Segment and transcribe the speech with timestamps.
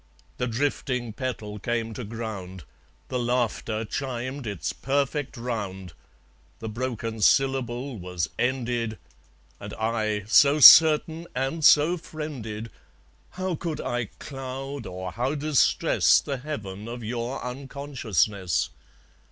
[0.37, 2.63] The drifting petal came to ground.
[3.09, 5.93] The laughter chimed its perfect round.
[6.57, 8.97] The broken syllable was ended.
[9.59, 12.71] And I, so certain and so friended,
[13.37, 18.71] How could I cloud, or how distress, The heaven of your unconsciousness?